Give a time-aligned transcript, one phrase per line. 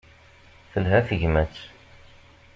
[0.71, 1.55] Telha tegmat.